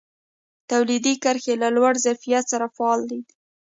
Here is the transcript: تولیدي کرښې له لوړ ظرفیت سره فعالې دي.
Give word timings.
تولیدي 0.69 1.13
کرښې 1.23 1.53
له 1.61 1.69
لوړ 1.75 1.93
ظرفیت 2.05 2.45
سره 2.53 2.65
فعالې 2.75 3.19
دي. 3.27 3.31